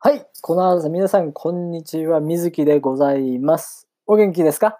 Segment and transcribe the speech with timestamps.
[0.00, 0.24] はい。
[0.42, 2.20] この朝、皆さん、こんにちは。
[2.20, 3.88] みずきでございます。
[4.06, 4.78] お元気ですか？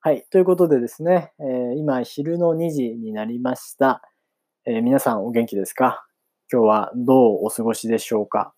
[0.00, 0.26] はい。
[0.32, 4.02] ということでですね、えー、今、昼の2時になりました、
[4.64, 6.04] えー、皆さん、お元気ですか？
[6.52, 8.52] 今日はどうお過ごしでしょうか？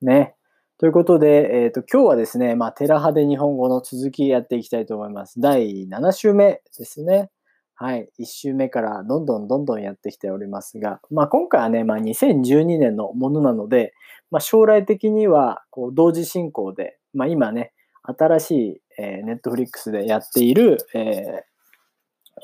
[0.00, 0.36] ね。
[0.78, 5.38] ということで、えっ、ー、と、今日はですね、まあ、テラハで日本語の続きやっていきたいと思います。
[5.38, 7.28] 第7週目ですね。
[7.76, 8.08] はい。
[8.20, 13.94] 1週目からどんどんどんどんやってきておりますが、まあ今回はね、まあ2012年のものなので、
[14.30, 17.72] まあ将来的にはこう同時進行で、まあ今ね、
[18.04, 21.54] 新しい、えー、ネットフリックスでやっている、えー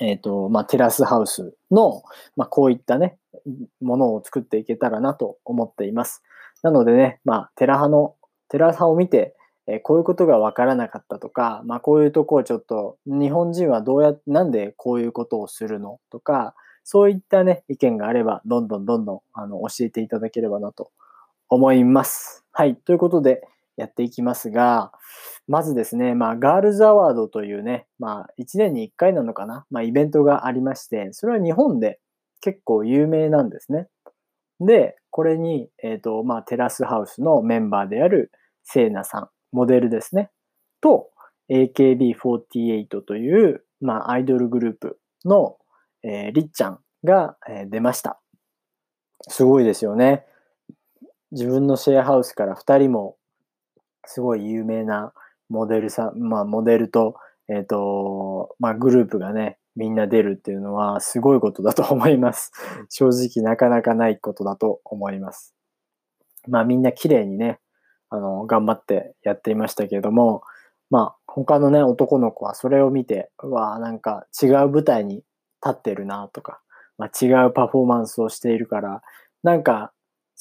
[0.01, 2.02] えーとまあ、テラスハウスの、
[2.37, 3.19] まあ、こういったね、
[3.80, 6.23] ものを作っていけたらなと思っています。
[6.62, 8.15] なのでね、まあ、テラハの、
[8.49, 9.35] テラハを見て、
[9.73, 16.54] えこういうことが分からなかったとか、まあ、こういうとこをちょっと日本人はどうやってなんでこういうことをするのとか
[16.85, 20.91] そういったね意見があればどんどんどんどんあの教えていただければなと
[21.48, 22.45] 思います。
[22.52, 22.76] はい。
[22.76, 23.43] ということで
[23.76, 24.93] やっていきますが、
[25.48, 31.98] まずですね、まあ、ガールズアワードというね、まあ、1年に1回なのかな、まあ、イベントがありまして、それは日本で
[32.41, 33.88] 結構有名なんですね。
[34.60, 38.30] で、これに、えっ、ー、と、まあ、テラスハウスのメンバーである
[38.63, 40.30] セイナさん、モデルですね。
[40.80, 41.10] と、
[41.51, 45.57] AKB48 という、まあ、アイドルグループの、
[46.02, 48.20] えー、りっちゃんが、えー、出ました。
[49.29, 50.24] すごいですよね。
[51.32, 53.16] 自分のシェアハウスから2人も、
[54.07, 55.12] すごい有名な
[55.48, 57.16] モデルさん、まあ、モデルと、
[57.48, 62.52] えっ、ー、と、まあ、グループがね、みんな出るっていうのはすごいことだと思います。
[62.88, 65.54] 正直なかなかないことだと思います。
[66.48, 67.60] まあみんな綺麗にね、
[68.11, 70.43] あの、頑張ってやっていましたけれども、
[70.91, 75.25] まあ、他のね、男の子はそれを見て、うわなんか違う舞台に立
[75.69, 76.60] ってるなとか、
[76.99, 79.03] まあ、違うパフォーマンスをしているから、
[79.43, 79.93] なんか、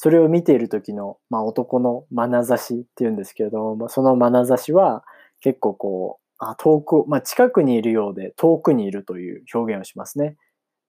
[0.01, 5.03] それを見ている時の、まあ、男の眼差しっていうんですけれども、まあその眼差しは
[5.41, 10.37] 結構こう、あ遠く、まあ、近くにいるようで遠くにいるという表現をしますね。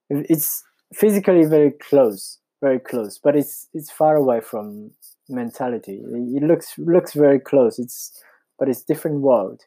[0.09, 0.63] It's
[0.95, 4.91] physically very close, very close, but it's, it's far away from
[5.29, 6.01] mentality.
[6.35, 7.79] It looks looks very close.
[7.79, 8.11] It's
[8.59, 9.59] but it's different world.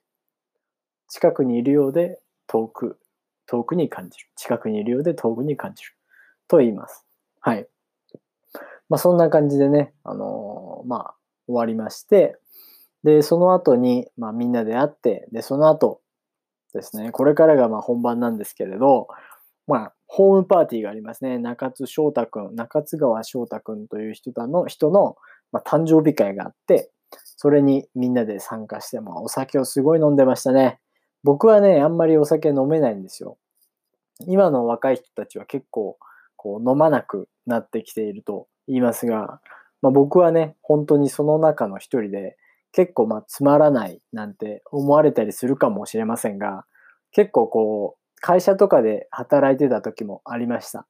[1.08, 2.98] 近くにいるようで遠く
[3.46, 4.26] 遠くに感じる。
[4.36, 5.90] 近くにいるようで遠くに感じる。
[6.48, 7.04] と言います。
[7.40, 7.68] はい。
[8.88, 11.14] まあそんな感じでね、あのー、まあ
[11.46, 12.36] 終わりまして、
[13.02, 16.00] で、その後に、まあみんなで会って、で、その後
[16.72, 19.08] ですね、これからがまあ本番なんですけれど、
[19.66, 21.38] まあ、ホームパーティーがありますね。
[21.38, 25.16] 中津翔太くん、中津川翔太くんという人の、人の、
[25.54, 26.90] まあ、誕生日会があって、
[27.36, 30.80] それにみんなで参加して、まあ、お酒をすごい飲んでましたね。
[31.22, 33.38] 僕はね、あんまりお酒飲めないんですよ。
[34.26, 35.96] 今の若い人たちは結構、
[36.34, 39.40] こう、飲まなくなってきていると言いますが、
[39.80, 42.36] まあ、僕はね、本当にその中の一人で、
[42.72, 46.64] 結構まあつまらないなんて思われたりするかもしれませんが、
[47.12, 50.84] 結構こう、会社とかで働いてた時もありました。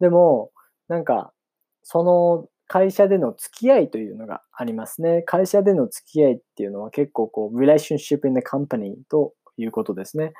[0.00, 0.52] でも、
[0.88, 1.34] なんか、
[1.82, 5.22] その会社での付き合いというのがありますね。
[5.22, 10.32] 会社での付き合いっていうのは結構こう、relationship in the company ということですね。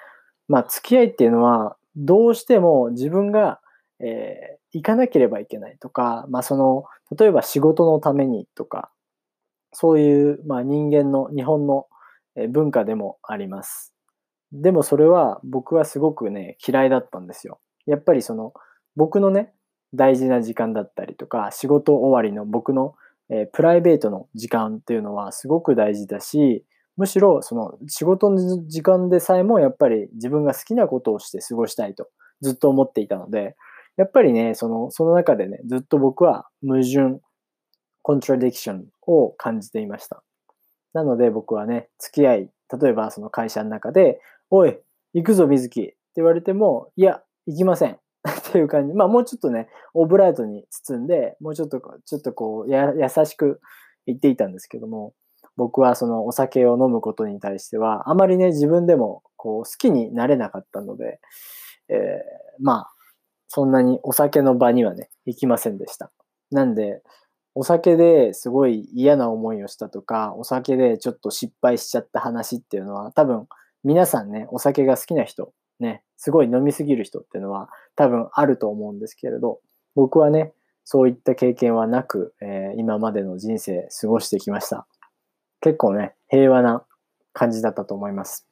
[0.48, 3.60] まあ、付き合いっていうのは、どうしても自分が、
[4.00, 6.84] えー、行かなければいけないとか、まあ、その、
[7.18, 8.90] 例えば仕事のためにとか、
[9.72, 11.86] そういう、まあ、人間の、日本の
[12.50, 13.94] 文化でもあります。
[14.52, 17.60] でもそれは僕はすごくね、嫌いだったんですよ。
[17.86, 18.52] やっぱりその、
[18.94, 19.52] 僕のね、
[19.96, 22.94] 大事な時間だったりとか、仕事終わりの僕の、
[23.28, 26.64] え、プライベートの時間っていうのはすごく大事だし、
[26.96, 32.08] むしろその仕事の時間でさえもやっぱり自分が好きなことをして過ごしたいと
[32.40, 33.56] ずっと思っていたので、
[33.96, 37.20] やっぱりね、その、その中でね、ずっと僕は矛盾、
[38.02, 40.22] コントラディクションを感じていました。
[40.92, 42.50] なので僕はね、付き合い、
[42.80, 44.20] 例えばその会社の中で、
[44.50, 44.78] おい、
[45.14, 47.98] 行くぞ、水木って言われても、いや、行きません。
[48.30, 48.94] っていう感じ。
[48.94, 53.60] まあもうちょっとね、オブラートに包んで、もうちょっと、ちょっとこう、や、優しく
[54.06, 55.14] 言っていたんですけども、
[55.56, 61.20] 僕はそのお酒を飲むことに対しては、あまりね、自分でもこう、好きになれなかったので、
[61.88, 61.96] えー、
[62.60, 62.92] まあ、
[63.48, 66.10] そんなにお酒の場にはね、行きませんでした。
[66.50, 67.02] なんで、
[67.54, 73.46] お酒ですごい嫌な思いをしたとか、お酒でちょっと失敗しちゃった話っていうのは、多分
[73.82, 79.60] 皆さんね、お酒が好きな人ね、すごい飲みすぎる人っていうのは多分あると思うんですけれど、
[79.94, 80.52] 僕はね、
[80.84, 84.86] そういった経験はなく、えー、今までの人生過ごしてきました。
[85.60, 86.84] 結構ね、平和な
[87.32, 88.46] 感じだったと思います。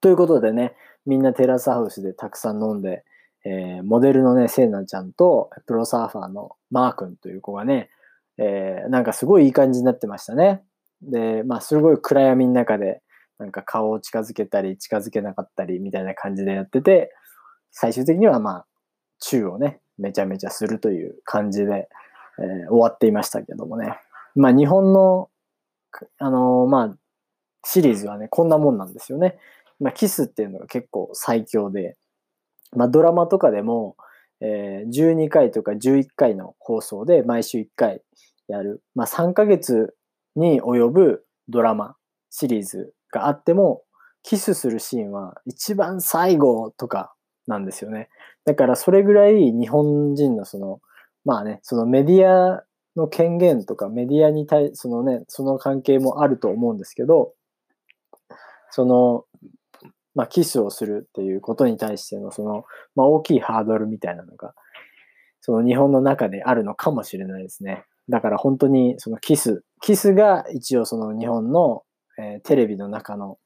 [0.00, 0.74] ということでね、
[1.06, 3.04] みんなテラスハウスでたくさん飲んで、
[3.44, 7.88] えー、モデルのね、セイナちゃんとプロサーファーのマー君という子がね、
[8.36, 10.62] えー、なんかすごいいい感じになってましたね。
[11.02, 13.02] で、まあすごい暗闇の中で、
[13.38, 17.12] なんか顔を近づけたり近づけなかったりみたいな感じでやってて、
[17.70, 18.66] 最終的にはまあ、
[19.20, 21.88] チューをね、めちゃめちゃするという感じで、
[22.38, 23.98] えー、終わっていましたけどもね。
[24.34, 25.30] まあ日本の、
[26.18, 26.96] あのー、まあ、
[27.64, 29.38] シリーズはね、こんなもんなんですよね。
[29.80, 31.96] まあ、キスっていうのが結構最強で、
[32.76, 33.96] まあ、ドラマとかでも、
[34.40, 38.02] えー、12回とか11回の放送で毎週1回
[38.46, 39.94] やる、まあ、3ヶ月
[40.36, 41.96] に及ぶドラマ
[42.30, 43.82] シリーズがあっても、
[44.22, 47.14] キスするシーンは一番最後とか
[47.46, 48.08] なんですよね。
[48.44, 50.80] だからそれぐらい日本人のその、
[51.24, 52.62] まあね、そのメディア
[52.96, 57.32] の権限とかメディアに対、そのね、その関係もあると思うんですけど、
[58.70, 59.24] その、
[60.14, 62.64] まあ、キスをするっていうことに対してのその、
[62.96, 64.54] まあ、大きいハードルみたいなのが、
[65.40, 67.84] その日本の中であるのかもしれないですね。
[68.08, 71.84] だから本当にそのキス、キスが一応その日本の、
[72.18, 73.38] えー、テレビの中の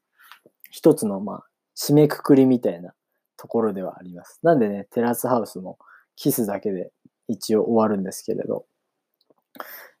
[0.71, 1.43] 一つのまあ
[1.77, 2.93] 締めくくりみたいな
[3.37, 4.39] ところではあります。
[4.43, 5.77] なんでね、テラスハウスも
[6.15, 6.91] キスだけで
[7.27, 8.65] 一応終わるんですけれど。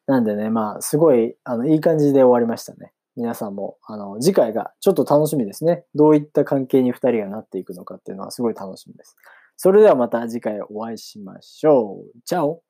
[0.05, 2.91] なんでね、まあすごいあのいい感じで終わりましたね。
[3.15, 5.85] 皆さんも、あの、次回がちょっと楽しみですね。
[5.93, 9.15] どういった関係に2人がなっていくのかっていうのはすごい楽しみです。
[9.55, 12.21] それではまた次回お会いしましょう。
[12.25, 12.63] チャオ